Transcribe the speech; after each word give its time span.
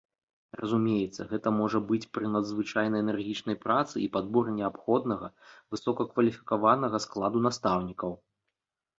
Разумеецца, 0.59 1.21
гэта 1.31 1.49
можа 1.57 1.79
быць 1.89 2.07
пры 2.17 2.25
надзвычайна 2.35 2.95
энергічнай 3.03 3.57
працы 3.65 3.95
і 4.03 4.07
падборы 4.15 4.53
неабходнага 4.59 5.27
высокакваліфікаванага 5.75 6.97
складу 7.05 7.39
настаўнікаў. 7.49 8.11